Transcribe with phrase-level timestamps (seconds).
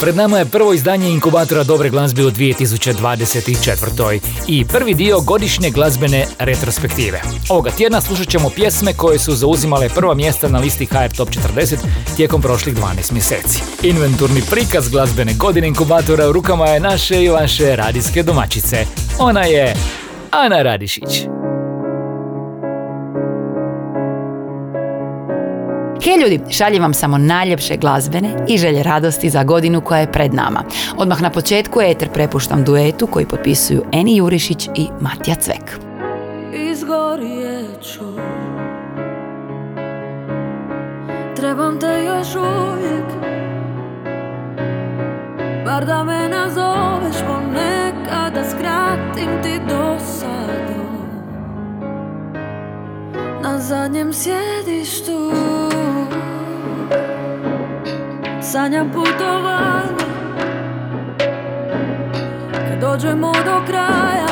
[0.00, 4.20] Pred nama je prvo izdanje inkubatora dobre glazbe u 2024.
[4.48, 7.20] i prvi dio godišnje glazbene retrospektive.
[7.48, 11.76] Ovoga tjedna slušat ćemo pjesme koje su zauzimale prva mjesta na listi HR Top 40
[12.16, 13.62] tijekom prošlih 12 mjeseci.
[13.82, 18.86] Inventurni prikaz glazbene godine inkubatora u rukama je naše i vaše radijske domaćice.
[19.18, 19.76] Ona je
[20.30, 21.39] Ana Radišić.
[26.04, 30.34] Hej ljudi, šaljem vam samo najljepše glazbene i želje radosti za godinu koja je pred
[30.34, 30.64] nama.
[30.96, 35.78] Odmah na početku eter prepuštam duetu koji potpisuju Eni Jurišić i Matija Cvek.
[36.70, 38.04] Izgorjeću
[41.36, 43.06] Trebam te još uvijek
[45.64, 50.69] Bar da me nazoveš ponekada skratim ti dosadu
[53.42, 55.32] Na zadnjem sjedištu
[58.42, 60.04] Sanjam putovanje.
[62.52, 64.29] Kad dođemo do kraja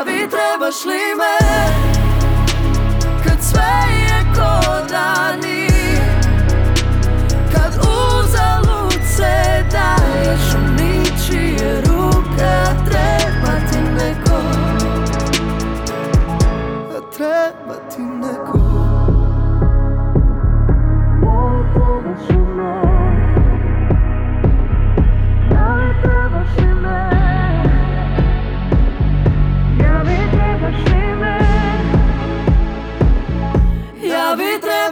[0.00, 0.84] Ja bi trebaš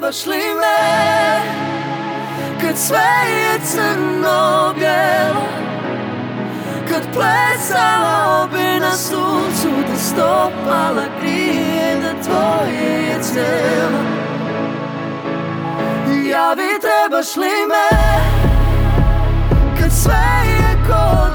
[0.08, 1.40] trebaš li me
[2.60, 5.46] Kad sve je crno bijelo
[6.88, 14.02] Kad plesala bi na suncu Da stopala grije Da tvoje je cijelo
[16.30, 17.98] Ja bi trebaš li me
[19.80, 20.14] Kad sve
[20.46, 21.28] je ko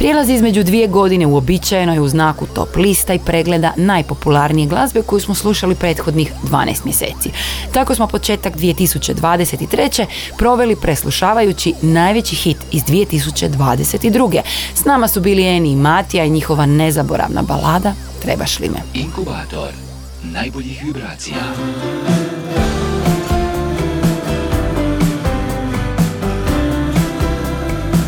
[0.00, 5.20] Prijelaz između dvije godine uobičajeno je u znaku top lista i pregleda najpopularnije glazbe koju
[5.20, 7.30] smo slušali prethodnih 12 mjeseci.
[7.72, 10.06] Tako smo početak 2023.
[10.38, 14.40] proveli preslušavajući najveći hit iz 2022.
[14.74, 18.78] S nama su bili Eni i Matija i njihova nezaboravna balada Trebaš li me.
[18.94, 19.72] Inkubator
[20.22, 21.36] najboljih vibracija.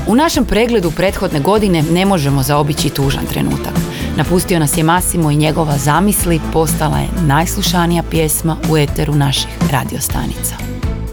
[0.07, 3.73] U našem pregledu prethodne godine ne možemo zaobići tužan trenutak.
[4.17, 10.57] Napustio nas je Masimo i njegova zamisli postala je najslušanija pjesma u eteru naših radiostanica.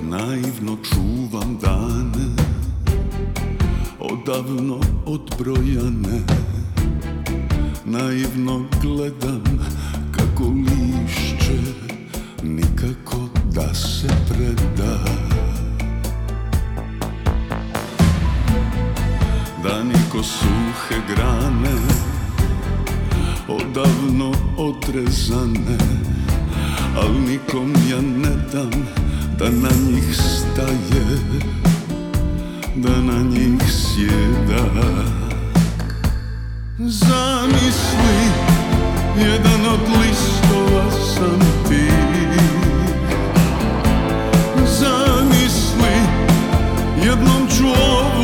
[0.02, 2.30] Naivno čuvam dane
[4.00, 6.20] Odavno odbrojane
[7.86, 9.44] Naivno gledam
[10.12, 11.60] kako lišće
[12.44, 13.18] Nikako
[13.54, 14.79] da se preda
[19.64, 21.76] Da niko suhe grane
[23.48, 25.78] Odavno odrezane
[26.96, 28.72] Al nikom ja ne dam
[29.40, 31.20] da na njih staje
[32.76, 34.66] Da na njih sjeda.
[36.78, 38.20] Zamisli
[39.18, 41.40] Jedan od listova sam
[41.70, 41.90] ti.
[44.80, 45.96] Zamisli
[47.06, 48.19] Jednom ću ovu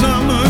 [0.00, 0.49] Vjetar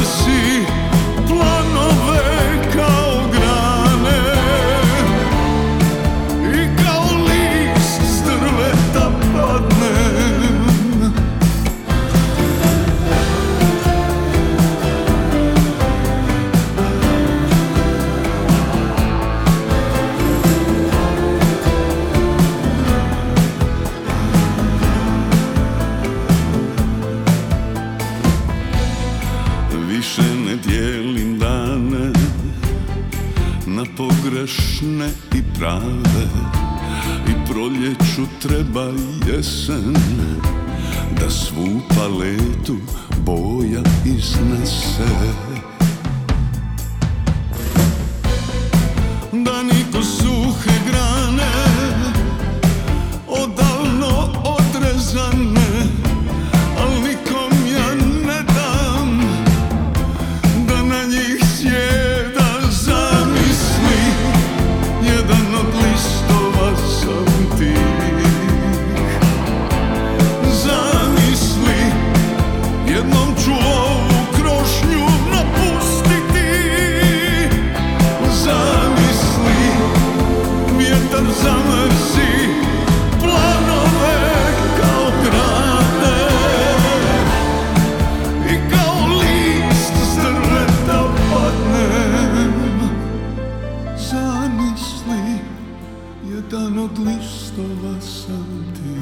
[96.52, 99.00] jedan od listova sam ti.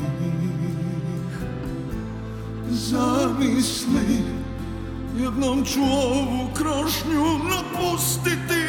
[2.71, 4.23] Zamisli,
[5.19, 8.65] jednom ću ovu krošnju napustiti.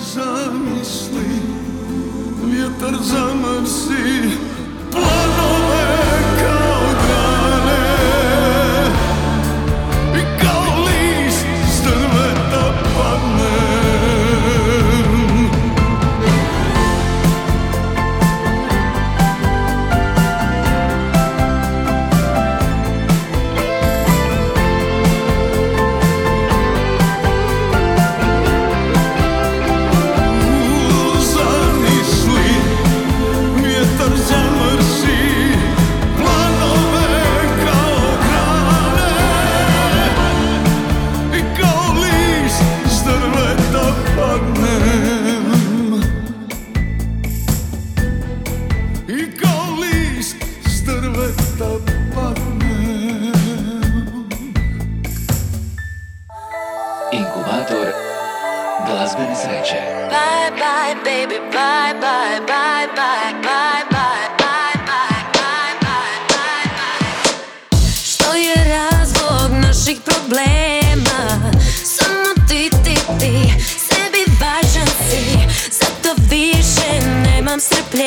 [0.00, 1.40] Zamisli,
[2.44, 4.30] vjetar zamrsi
[4.92, 5.55] planove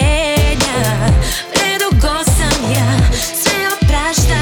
[0.09, 1.13] strpljenja.
[1.53, 4.38] Predugo sam ja sve opraštala,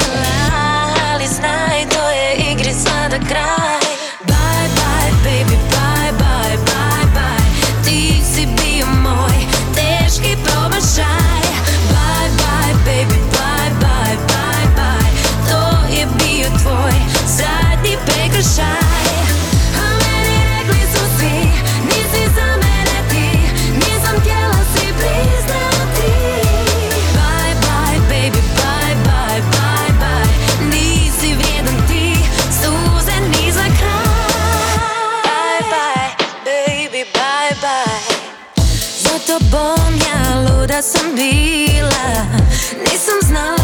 [40.82, 42.26] sam bila
[42.92, 43.57] Nisam znala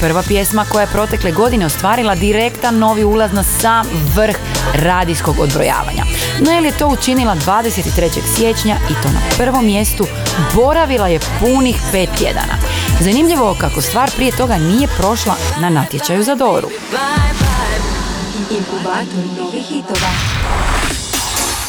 [0.00, 4.36] prva pjesma koja je protekle godine ostvarila direktan novi ulaz na sam vrh
[4.74, 6.04] radijskog odbrojavanja.
[6.46, 8.20] Noel je to učinila 23.
[8.36, 10.06] siječnja i to na prvom mjestu
[10.54, 12.54] boravila je punih pet tjedana.
[13.00, 16.68] Zanimljivo kako stvar prije toga nije prošla na natječaju za Doru.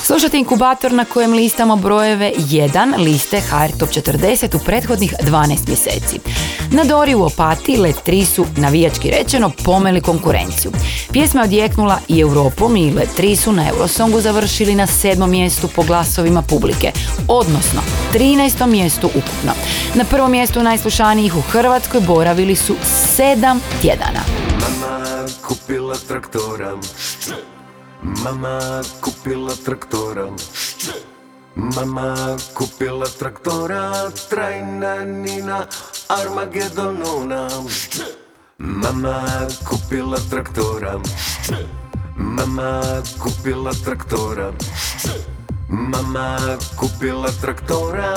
[0.04, 6.20] Slušajte inkubator na kojem listamo brojeve 1 liste HR Top 40 u prethodnih 12 mjeseci.
[6.74, 10.72] Na Dori u Opati Let 3 su, navijački rečeno, pomeli konkurenciju.
[11.12, 15.68] Pjesma je odjeknula i Europom i Let 3 su na Eurosongu završili na sedmom mjestu
[15.76, 16.92] po glasovima publike,
[17.28, 17.82] odnosno
[18.14, 18.66] 13.
[18.66, 19.54] mjestu ukupno.
[19.96, 22.76] Na prvom mjestu najslušanijih u Hrvatskoj boravili su
[23.18, 24.22] 7 tjedana.
[24.62, 26.76] Mama kupila traktora
[28.04, 30.28] Mama kupila traktora
[31.56, 35.66] Mama kupila traktora Trajna Nina
[36.12, 37.48] Armagedonona
[38.60, 39.16] Mama
[39.64, 41.00] kupila traktora
[42.18, 42.84] Mama
[43.16, 44.52] kupila traktora
[45.70, 46.36] Mama
[46.76, 48.12] kupila traktora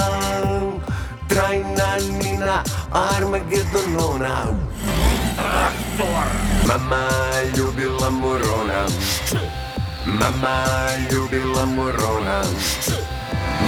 [1.30, 4.34] Trajna Nina Armagedonona
[6.66, 7.02] Mama
[7.54, 8.86] ljubila morona.
[10.06, 10.66] Mama
[11.10, 12.42] ljubila morona.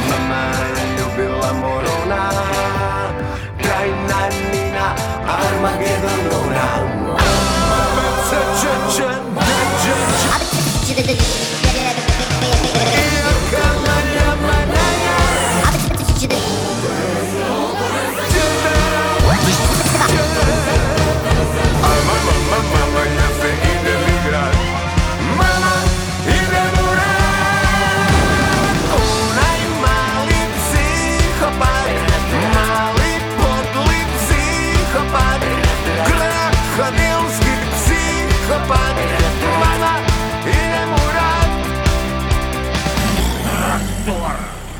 [0.08, 0.42] Mama
[0.96, 2.20] ljubila morona
[3.76, 4.20] Trajna
[4.52, 4.86] Nina
[5.28, 6.64] Armagedonona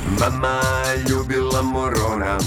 [0.07, 0.61] Mama
[1.09, 2.39] ljubila morona.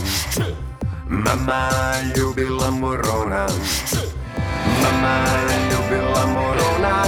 [1.09, 1.69] Mama
[2.15, 3.47] ljubila morona.
[4.83, 5.25] Mama
[5.71, 7.03] ljubila morona.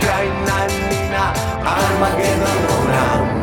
[0.00, 1.32] Trajna Nina
[1.64, 3.33] Armagedonona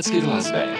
[0.00, 0.78] let's get Las Vegas.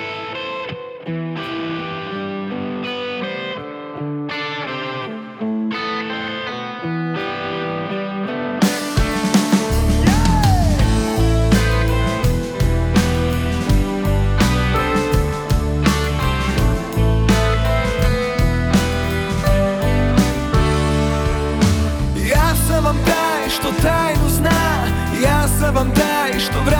[22.16, 24.50] Я сам вам дай, что тайну зна,
[25.20, 26.79] я сам вам дай, что враг.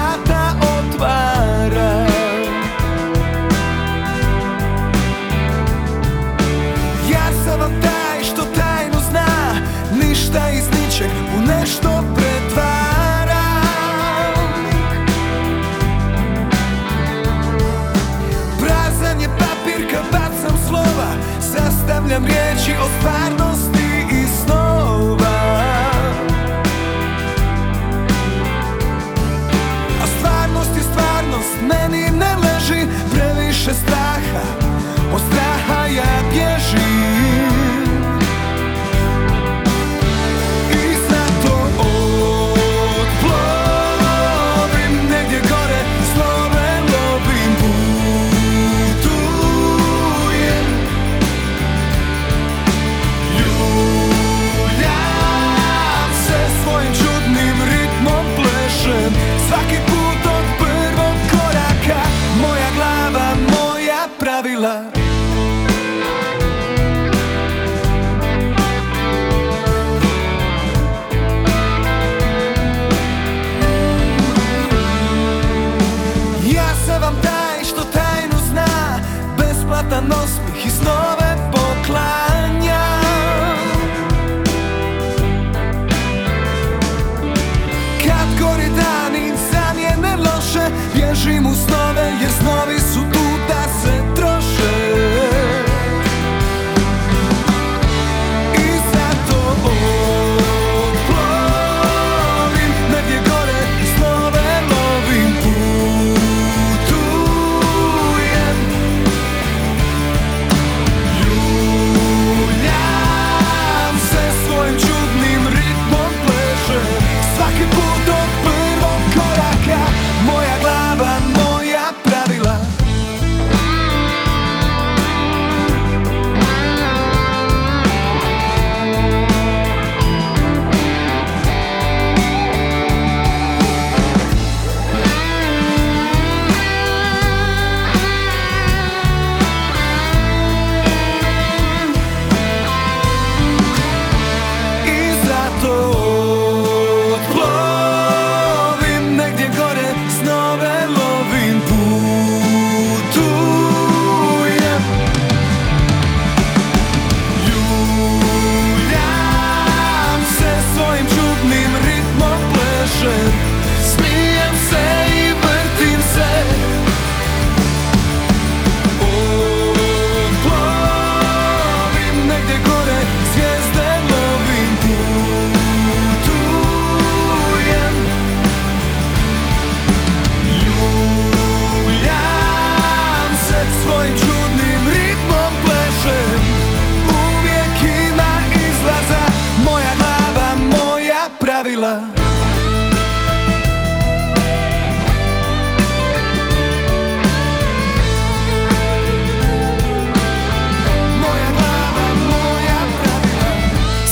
[191.76, 192.00] Moja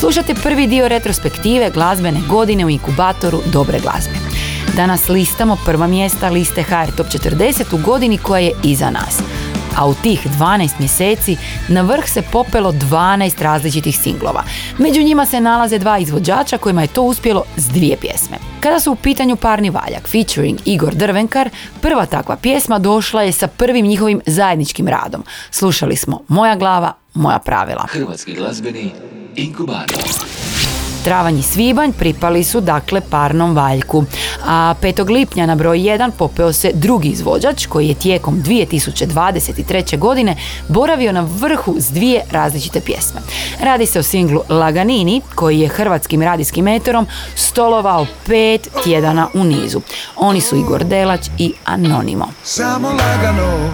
[0.01, 4.15] Slušate prvi dio retrospektive glazbene godine u inkubatoru dobre glazbe.
[4.77, 9.38] Danas listamo prva mjesta liste HR Top 40 u godini koja je iza nas.
[9.79, 11.37] A u tih 12 mjeseci
[11.69, 14.43] na vrh se popelo 12 različitih singlova.
[14.79, 18.37] Među njima se nalaze dva izvođača kojima je to uspjelo s dvije pjesme.
[18.61, 23.47] Kada su u pitanju parni valjak featuring Igor Drvenkar, prva takva pjesma došla je sa
[23.47, 25.25] prvim njihovim zajedničkim radom.
[25.51, 27.87] Slušali smo Moja glava, moja pravila.
[27.91, 28.91] Hrvatski glazbeni
[29.37, 30.28] inkubator.
[31.05, 34.05] Travanj i svibanj pripali su dakle parnom valjku.
[34.47, 35.11] A 5.
[35.11, 39.99] lipnja na broj 1 popeo se drugi izvođač koji je tijekom 2023.
[39.99, 40.37] godine
[40.69, 43.21] boravio na vrhu s dvije različite pjesme.
[43.61, 49.81] Radi se o singlu Laganini koji je hrvatskim radijskim meterom stolovao pet tjedana u nizu.
[50.17, 52.29] Oni su Igor Delać i Anonimo.
[52.45, 53.73] Samo lagano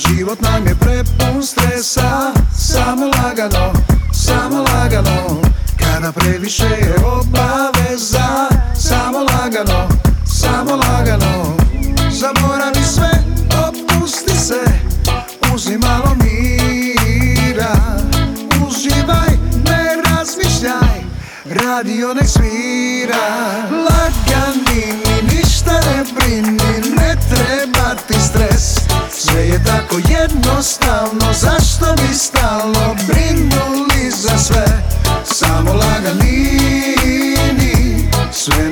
[0.00, 3.72] život nam je prepun stresa Samo lagano
[4.12, 5.40] Samo lagano.
[5.78, 7.59] Kada previše je obaveza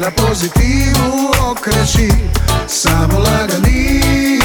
[0.09, 2.09] na pozitivu okreći
[2.67, 4.41] Samo laganini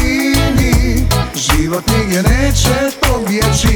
[1.35, 3.72] Život nigdje neće pobjeći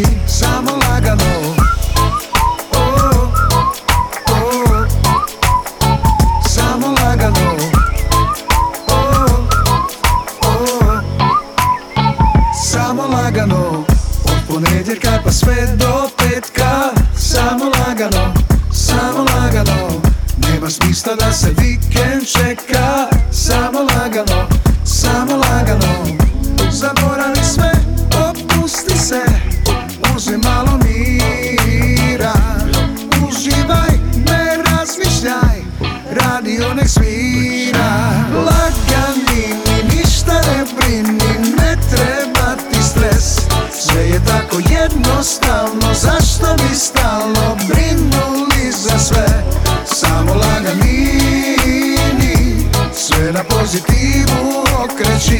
[53.07, 55.39] Sve na pozitivu okreći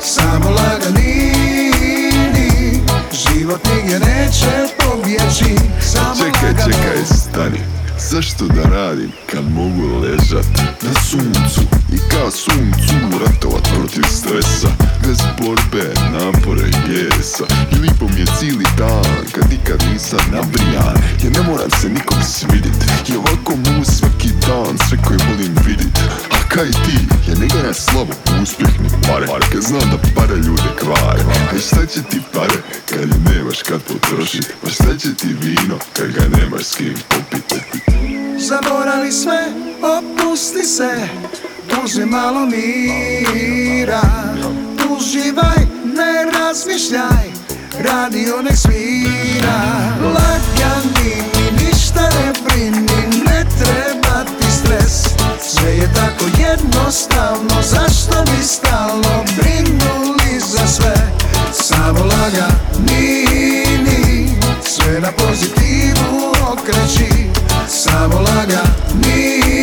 [0.00, 1.32] Samo laganini
[3.12, 6.72] Život nigdje neće pobjeći Samo Čekaj, lagano.
[6.72, 7.58] čekaj, stani
[7.98, 10.46] Zašto da radim kad mogu ležat
[10.82, 11.60] na suncu?
[11.92, 14.68] I kao suncu ratovat protiv stresa
[15.06, 17.44] Bez borbe, napore i bijesa.
[17.72, 22.76] I mi je cijeli dan kad nikad nisam nabrijan Ja ne moram se nikom svidit.
[23.08, 25.98] I ovako mu svaki dan sve koji volim vidit.
[26.30, 29.26] A kaj ti, ja ne gledam slabo uspjeh ni pare.
[29.52, 31.22] Kad znam da pare ljude kvare.
[31.52, 32.58] A šta će ti pare
[32.90, 34.52] kad nemaš kad potrošit?
[34.62, 37.95] Pa šta će ti vino kad ga nemaš s kim popit
[38.38, 39.44] Zaboravi sve,
[39.82, 41.08] opusti se.
[41.84, 44.00] Uzmi malo mira.
[44.90, 47.26] Uživaj, ne razmišljaj.
[47.78, 49.58] Radio nek svira.
[50.02, 55.02] Lagani mi ništa ne brini Ne treba ti stres.
[55.40, 60.94] Sve je tako jednostavno Zašto bi stalno brinuli za sve
[61.52, 63.65] Samo laganini
[64.68, 67.08] Sve na pozitivu okreći
[67.68, 69.62] Samo laganini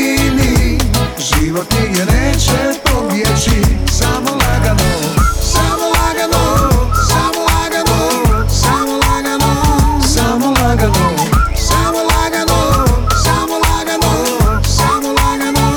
[1.17, 3.61] Život nigdje neće pobjeći
[3.91, 4.93] Samo lagano
[5.41, 6.69] Samo lagano
[7.09, 7.99] Samo lagano
[8.49, 9.53] Samo lagano
[10.01, 11.05] Samo lagano
[11.57, 12.61] Samo lagano
[13.23, 14.13] Samo lagano
[14.77, 15.67] Samo lagano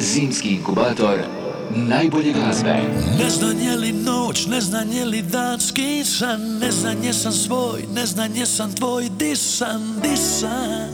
[0.00, 2.82] Zimski inkubator najbolje glazbe.
[3.18, 7.84] Ne znam je li noć, ne znam je li dan skisan Ne znam jesam svoj,
[7.94, 10.88] ne znam jesam tvoj Disan, disan.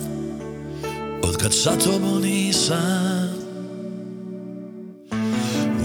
[1.22, 3.30] Od kad sa tobom nisam.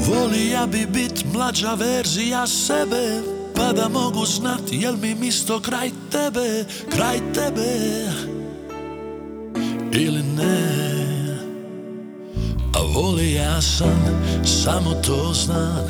[0.08, 3.22] Volija bi bit mlađa verzija sebe
[3.56, 8.06] Pa da mogu znat jel mi misto kraj tebe Kraj tebe.
[9.92, 10.95] Ili ne
[12.96, 14.00] voli ja sam,
[14.46, 15.86] samo to znam.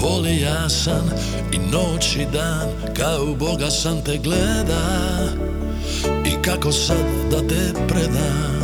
[0.00, 1.10] Voli ja sam
[1.52, 5.08] i noć i dan Kao Boga sam te gleda.
[6.26, 8.62] I kako sad da te predam?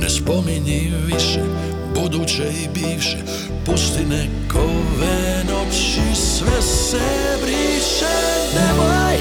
[0.00, 1.42] Ne spominji više
[1.94, 3.18] buduće i bivše.
[3.66, 8.14] Pusti nekove noći sve se briše.
[8.54, 9.18] Nemoj,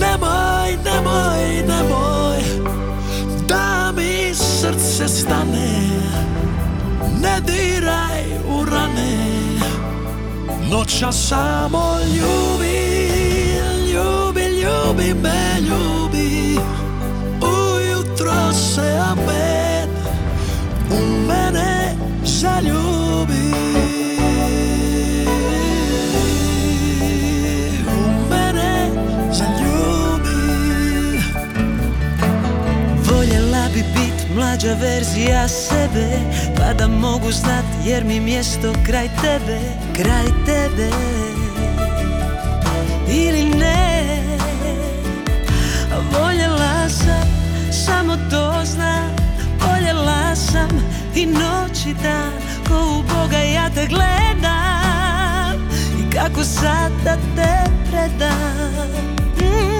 [0.00, 2.13] nemoj, nemoj, nemoj
[4.64, 5.68] srce stane
[7.20, 9.16] Ne diraj u rane.
[10.70, 12.84] Noća samo ljubi
[13.92, 16.58] Ljubi, ljubi me, ljubi.
[17.42, 19.90] Ujutro se opet
[20.90, 23.03] U mene zaljubi
[34.54, 36.18] mlađa verzija sebe
[36.56, 39.58] Pa da mogu znat jer mi mjesto kraj tebe
[39.92, 40.90] Kraj tebe.
[43.08, 44.18] Ili ne
[46.12, 47.28] Voljela sam,
[47.86, 49.16] samo to znam
[49.60, 50.68] Voljela sam
[51.14, 52.32] i noć i dan
[52.68, 55.68] Ko u Boga ja te gledam
[56.00, 59.14] I kako sad da te predam.
[59.40, 59.73] Mm,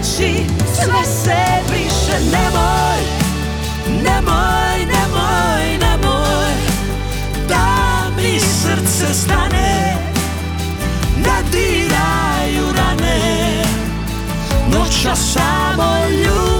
[0.00, 1.36] noći sve se
[1.68, 3.00] briše Nemoj,
[4.02, 6.52] nemoj, nemoj, nemoj
[7.48, 7.66] Da
[8.16, 9.96] mi srce stane
[11.16, 13.64] Ne diraju rane
[14.72, 16.59] Noća samo ljubi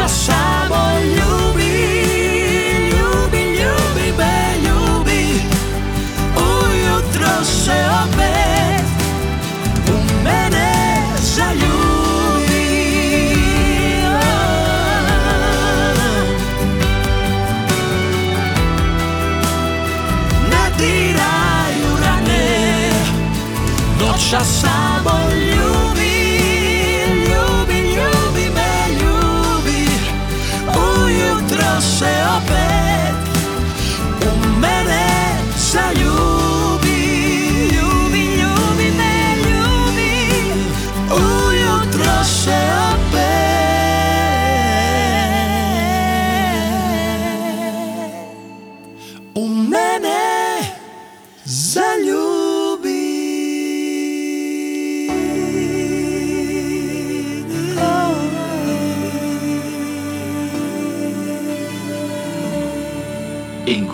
[0.00, 1.72] še samo ljubi,
[2.92, 5.22] ljubi, ljubi me, ljubi.
[6.36, 8.84] Ujutro se opet
[9.88, 10.72] u mene
[11.20, 12.66] zaljubi.
[20.50, 22.90] Ne diraju rane,
[24.00, 25.49] noća samo ljubi.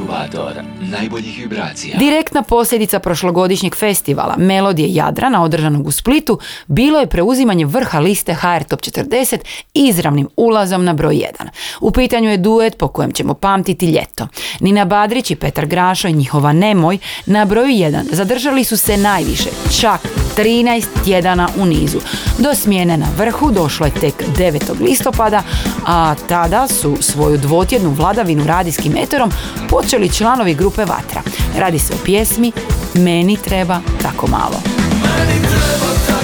[0.07, 1.99] inkubator najboljih vibracija.
[1.99, 8.35] Direkt direktna posljedica prošlogodišnjeg festivala Melodije Jadrana održanog u Splitu bilo je preuzimanje vrha liste
[8.35, 9.38] HR Top 40
[9.75, 11.49] izravnim ulazom na broj 1.
[11.81, 14.29] U pitanju je duet po kojem ćemo pamtiti ljeto.
[14.61, 19.51] Nina Badrić i Petar Grašo i njihova Nemoj na broju 1 zadržali su se najviše,
[19.81, 20.01] čak
[20.37, 21.99] 13 tjedana u nizu.
[22.38, 24.81] Do smjene na vrhu došlo je tek 9.
[24.81, 25.42] listopada,
[25.87, 29.31] a tada su svoju dvotjednu vladavinu radijskim eterom
[29.68, 31.22] počeli članovi grupe Vatra.
[31.59, 32.53] Radi se o pjesmi
[32.95, 34.61] Meni treba tako malo.
[35.19, 36.16] Meni treba tako malo.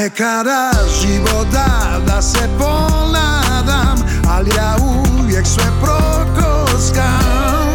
[0.00, 7.72] Nekada život da, da se ponadam Ali ja uvijek sve prokoskam.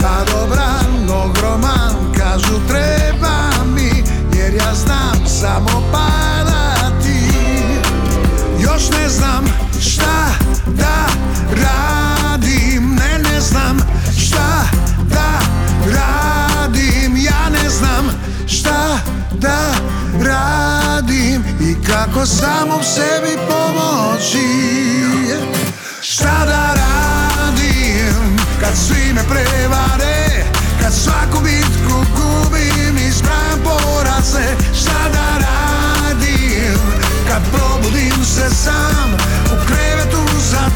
[0.00, 4.04] Pa dobran, groman kažu treba mi
[4.38, 7.18] Jer ja znam samo padati.
[8.60, 9.44] Još ne znam
[9.80, 10.26] šta
[10.66, 11.06] da
[11.50, 13.78] radim Ne, ne znam
[14.18, 14.64] šta
[15.04, 15.40] da
[15.86, 17.16] radim.
[17.16, 18.04] Ja ne znam
[18.46, 18.98] šta
[19.32, 19.58] da
[20.24, 20.83] radim.
[21.94, 24.48] Kako samom sebi pomoći?
[26.00, 30.44] Šta da radim Kad svi me prevare?
[30.82, 34.56] Kad svaku bitku gubim i zbram poraze?
[34.80, 36.78] Šta da radim
[37.28, 39.16] Kad probudim se sam?
[39.46, 40.70] U krevetu za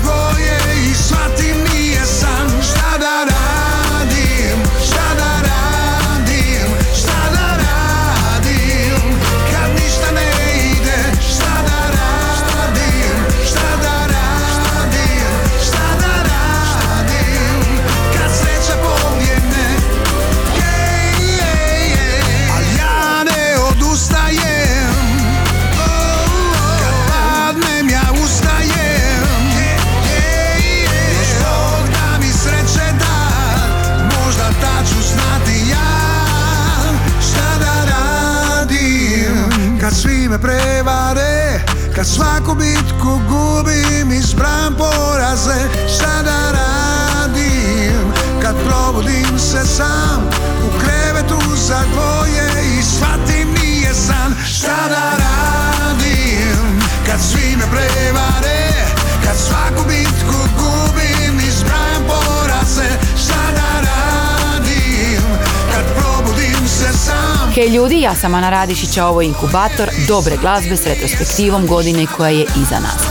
[68.08, 72.46] ja sam Ana Radišić, a ovo je inkubator dobre glazbe s retrospektivom godine koja je
[72.62, 73.02] iza nas.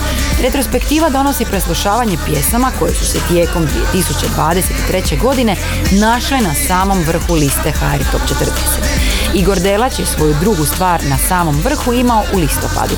[0.42, 5.22] Retrospektiva donosi preslušavanje pjesama koje su se tijekom 2023.
[5.22, 5.56] godine
[5.92, 8.87] našle na samom vrhu liste HR Top 40.
[9.36, 12.96] Igor Delać je svoju drugu stvar na samom vrhu imao u listopadu.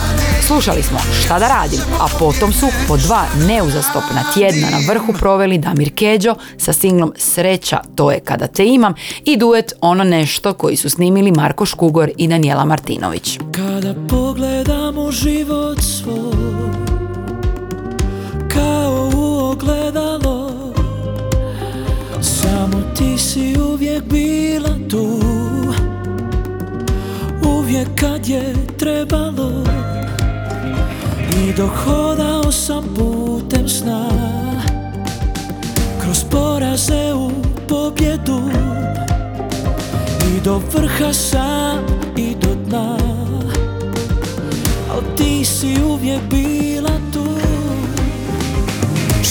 [0.47, 5.57] Slušali smo Šta da radim, a potom su po dva neuzastopna tjedna na vrhu proveli
[5.57, 8.93] Damir Keđo sa singlom Sreća, to je kada te imam
[9.25, 13.39] i duet Ono nešto koji su snimili Marko Škugor i Daniela Martinović.
[13.51, 16.69] Kada pogledamo život svoj
[18.53, 20.51] Kao u ogledalo
[22.21, 25.38] Samo ti si uvijek bila tu
[27.69, 29.63] Uvijek kad je trebalo.
[31.37, 34.09] I dohodao sam putem sna.
[36.01, 37.31] Kroz poraze u
[37.67, 38.41] pobjedu.
[40.27, 41.85] I do vrha sam
[42.17, 42.97] i do dna.
[44.91, 46.88] Al ti si uvijek bila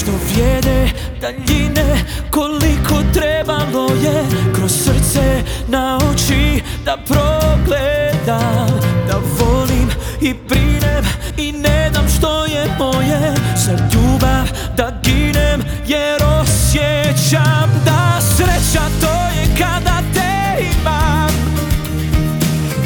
[0.09, 0.91] Što vrijede
[1.21, 9.89] daljine Koliko trebalo je Kroz srce na oči Da progledam Da volim
[10.21, 11.05] i brinem
[11.37, 14.47] I ne dam što je moje Za ljubav
[14.77, 21.31] da ginem Jer osjećam da sreća to je kada te imam.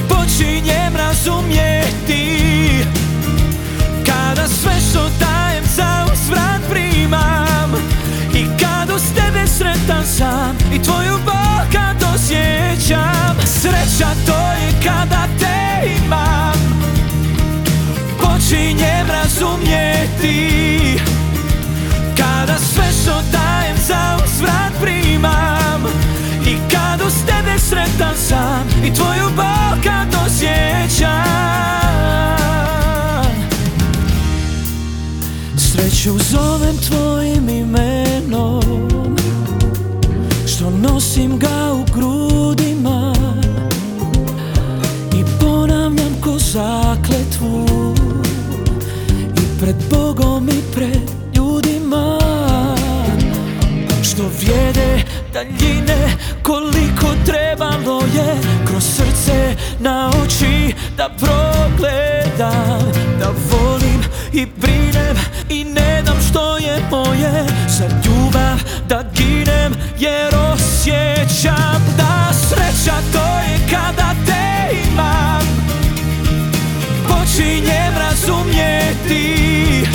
[0.08, 2.38] Počinjem razumjeti
[4.06, 5.31] Kada sve što dajem
[8.94, 16.52] uz tebe sretan sam I tvoju bol kad osjećam Sreća to je kada te imam.
[18.20, 21.00] Počinjem razumjeti.
[22.16, 25.84] Kada sve što dajem za uzvrat primam.
[26.46, 31.32] I kad uz tebe sretan sam I tvoju bol kad osjećam
[35.56, 37.91] Sreću zovem tvojim imenom
[40.46, 43.14] Što nosim ga u grudima
[45.14, 47.66] I ponavljam ko zakletvu
[49.36, 52.18] I pred Bogom i pred ljudima
[54.02, 58.36] Što vrijede daljine Koliko trebalo je
[58.66, 63.81] Kroz srce na oči Da progledam Da volim
[64.32, 65.16] i brinem
[65.48, 67.46] I ne dam što je moje.
[67.68, 68.58] Za ljubav
[68.88, 75.42] da ginem Jer osjećam da sreća to je kada te imam
[77.08, 79.86] Počinjem razumjeti.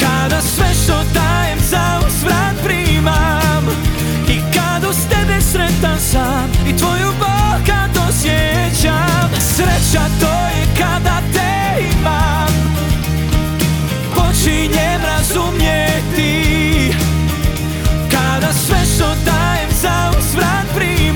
[0.00, 3.66] Kada sve što dajem za uzvrat primam
[4.28, 10.57] I kad uz tebe sretan sam I tvoju bol kad osjećam Sreća to je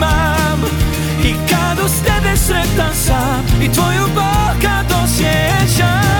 [0.03, 0.61] primam
[1.25, 6.12] I kad uz tebe sretan sam I tvoju bol kad osjećam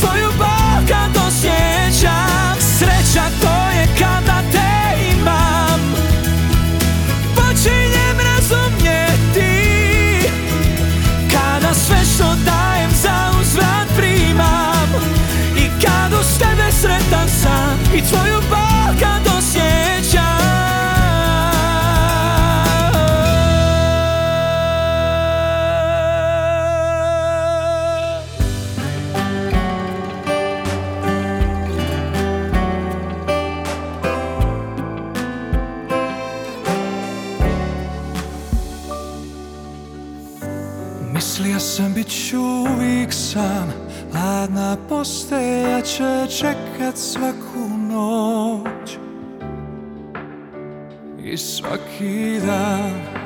[0.00, 5.80] Tvoju bol kad osjećam Sreća to je kada te imam.
[7.34, 9.54] Počinjem razumjeti.
[11.32, 14.88] Kada sve što dajem za uzvrat primam.
[15.56, 17.78] I kad uz tebe sretan sam.
[17.94, 19.33] I tvoju bol kad osjećam
[44.88, 48.98] Posteja će čekat svaku noć.
[51.24, 53.24] I svaki dan.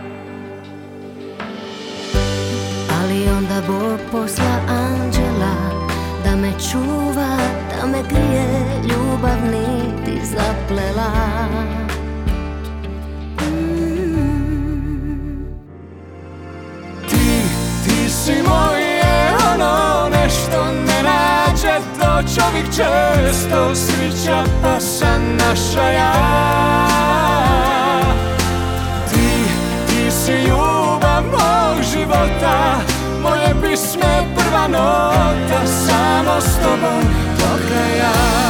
[3.00, 5.54] Ali onda Bog posla anđela
[6.24, 7.36] Da me čuva,
[7.70, 11.87] da me grije Ljubav niti zaplela
[22.18, 26.12] To čovjek često svića pa sam naša ja
[29.10, 29.44] Ti,
[29.86, 32.80] ti si ljubav mog života
[33.22, 37.02] Moje pisme prva nota Samo s tobom
[37.38, 38.47] do kraja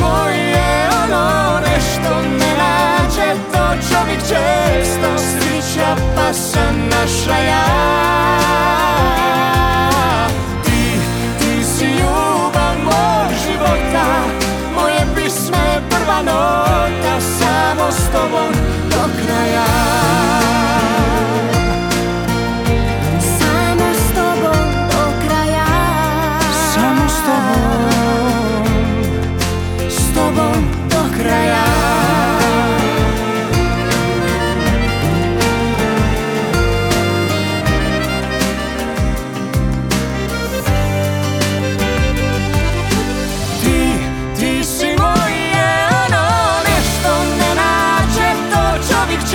[0.00, 3.34] moje ono nešto ne nađe.
[3.52, 7.66] To čovjek često srića pa sam naša ja.
[10.64, 11.00] Ti,
[11.38, 14.04] ti si ljubav mog života
[14.74, 18.52] Moje pismo je prva nota Samo s tobom
[18.90, 20.09] do kraja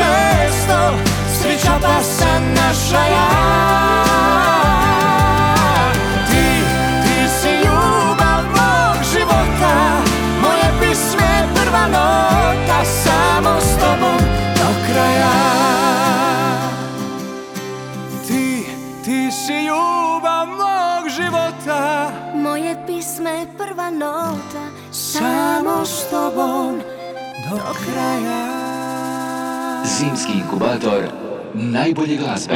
[0.05, 0.79] često
[1.39, 3.29] srića pa sam naša ja.
[6.27, 6.63] Ti,
[7.03, 10.01] ti si ljubav mog života
[10.41, 14.17] Moje pisme prva nota Samo s tobom
[14.55, 15.35] do kraja.
[18.27, 18.65] Ti,
[19.03, 26.81] ti si ljubav mog života Moje pisme prva nota Samo s tobom
[27.49, 29.04] do kraja
[29.85, 31.03] Zimski inkubator
[31.53, 32.53] najbolje glazbe.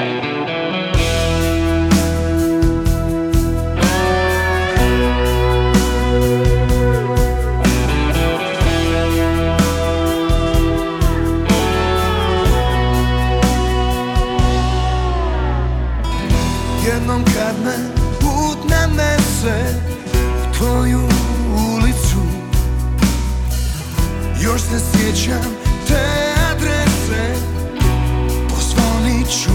[16.86, 17.75] Jednom kad me
[18.19, 19.75] put nanese
[20.17, 20.99] u tvoju
[21.75, 22.21] ulicu
[24.41, 25.59] Još se sjećam
[29.30, 29.49] Pozvonit ću.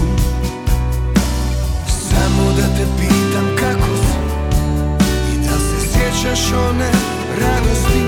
[1.87, 4.17] Samo da te pitam kako si
[5.33, 6.91] I da se sjećaš one
[7.41, 8.03] radosti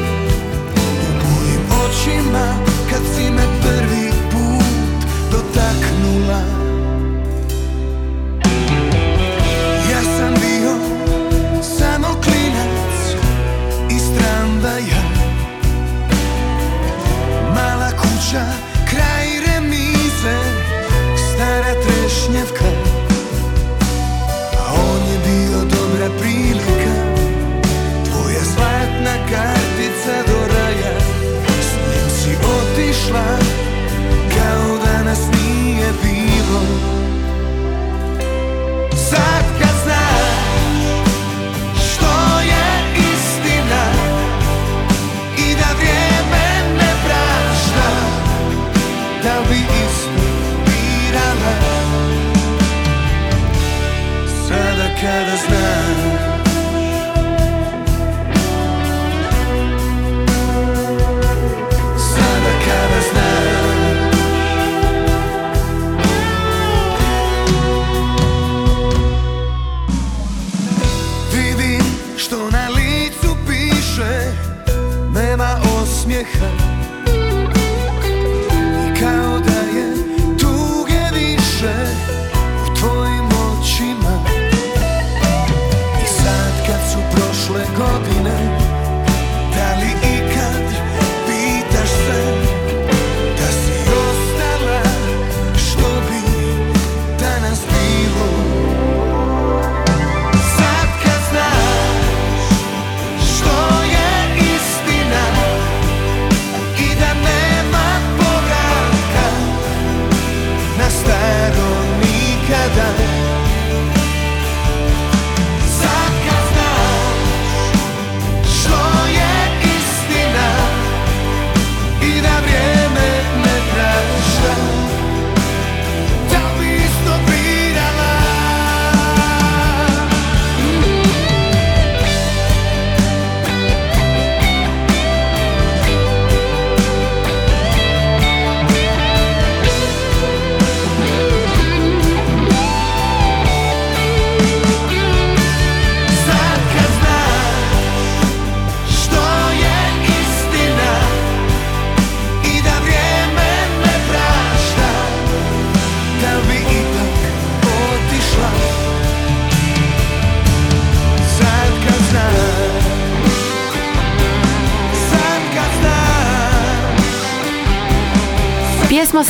[0.75, 2.55] U mojim očima
[2.89, 6.56] kad si me prvi put dotaknula
[22.27, 22.66] trešnjevka A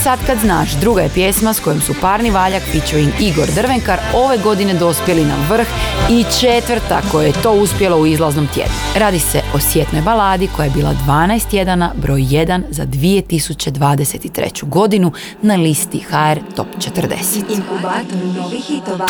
[0.08, 4.38] Sad kad znaš druga je pjesma s kojom su Parni Valjak featuring Igor Drvenkar ove
[4.38, 5.68] godine dospjeli na vrh
[6.10, 8.74] i četvrta koja je to uspjela u izlaznom tjednu.
[8.96, 14.70] Radi se o sjetnoj baladi koja je bila 12 tjedana broj 1 za 2023.
[14.70, 17.44] godinu na listi HR Top 40.
[17.50, 19.08] Inkubator novih hitova.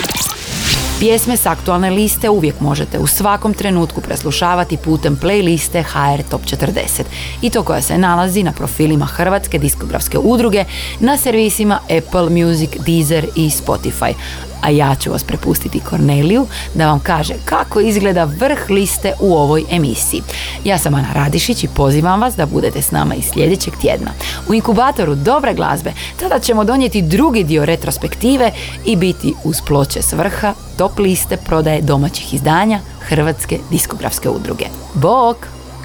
[0.99, 7.03] Pjesme s aktualne liste uvijek možete u svakom trenutku preslušavati putem playliste HR Top 40
[7.41, 10.65] i to koja se nalazi na profilima Hrvatske diskografske udruge
[10.99, 14.13] na servisima Apple Music, Deezer i Spotify.
[14.61, 19.63] A ja ću vas prepustiti Korneliju da vam kaže kako izgleda vrh liste u ovoj
[19.71, 20.21] emisiji.
[20.63, 24.11] Ja sam Ana Radišić i pozivam vas da budete s nama i sljedećeg tjedna.
[24.49, 28.51] U inkubatoru dobre glazbe tada ćemo donijeti drugi dio retrospektive
[28.85, 34.65] i biti uz ploče s vrha top liste prodaje domaćih izdanja Hrvatske diskografske udruge.
[34.93, 35.37] Bok!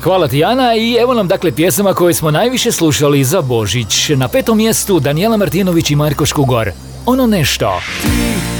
[0.02, 4.08] Hvala ti Ana i evo nam dakle pjesama koje smo najviše slušali za Božić.
[4.08, 6.70] Na petom mjestu Danijela Martinović i Marko Škugor.
[7.06, 7.80] Ono nešto.
[8.02, 8.51] Ti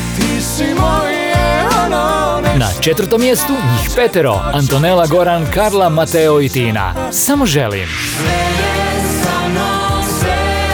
[2.56, 4.40] Na četvrtom mjestu njih petero.
[4.52, 6.94] Antonela Goran, Karla, Mateo i Tina.
[7.12, 7.88] Samo želim.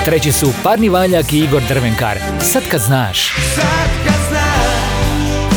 [0.04, 2.18] Treći su Parni Valjak i Igor Drvenkar.
[2.40, 3.32] Sad kad znaš.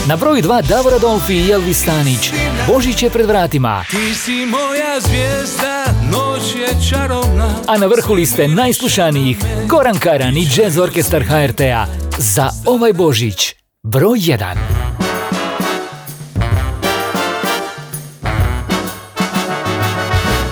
[0.07, 2.31] Na broju dva Davor Adolfi i Elvis Stanić.
[2.67, 3.83] Božić je pred vratima.
[3.89, 9.37] Ti si moja zvijezda, noć je čarobna A na vrhu liste najslušanijih
[9.67, 11.85] Goran Karan i Jazz Orkestar HRT-a
[12.17, 13.60] za ovaj Božić.
[13.83, 14.57] Broj 1.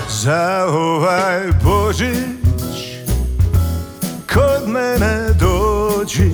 [0.08, 3.06] Za ovaj Božić
[4.32, 6.30] Kod mene dođi.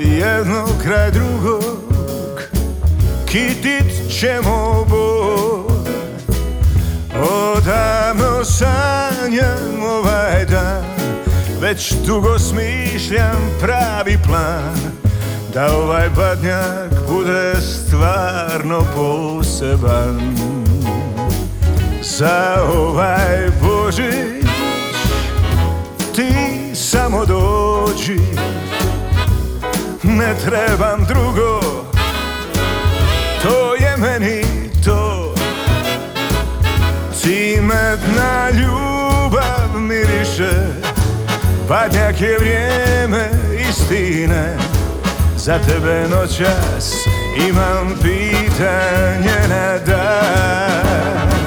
[0.00, 2.42] Jedno kraj drugog
[3.26, 5.72] Kitit ćemo bor
[7.56, 10.84] Odavno sanjam ovaj dan
[11.60, 14.97] Već dugo smišljam pravi plan
[15.54, 20.36] Da ovaj badnjak bude stvarno poseban.
[22.02, 24.46] Za ovaj Božić
[26.14, 26.32] Ti
[26.74, 28.20] samo dođi.
[30.02, 31.60] Ne trebam drugo
[33.42, 34.42] To je meni
[34.84, 35.34] to.
[37.20, 40.52] Cimetna ljubav miriše
[41.68, 43.30] Badnjak je vrijeme
[43.68, 44.77] istine
[45.48, 46.94] Za tebe noćas
[47.48, 51.37] imam pitanje na dan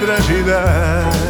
[0.00, 1.29] Najdraži dan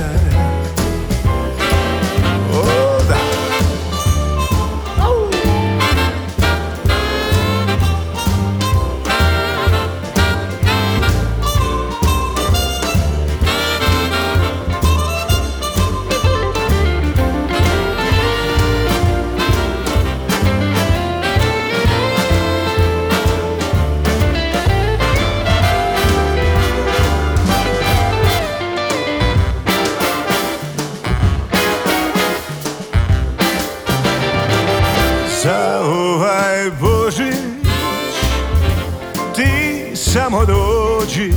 [40.12, 41.32] samo dođi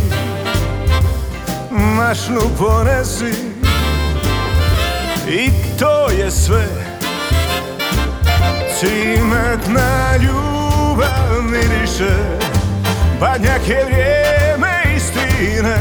[1.71, 3.33] Mašnu ponesi
[5.27, 6.67] I to je sve
[8.79, 12.15] Cimetna ljubav miriše.
[13.19, 15.77] Badnjak je vrijeme istine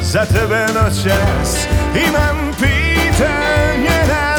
[0.00, 1.66] Za tebe noćas
[2.08, 4.31] imam pitanje na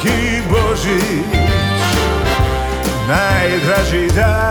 [0.00, 1.24] svaki Božić
[3.08, 4.49] Najdraži dan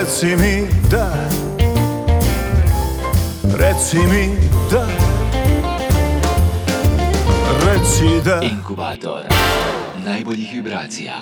[0.00, 1.12] Reci mi da.
[3.42, 4.34] Reci mi
[4.70, 4.86] da.
[7.66, 8.40] Reci da.
[8.42, 9.22] Inkubator.
[10.04, 11.12] Najboljih vibracija.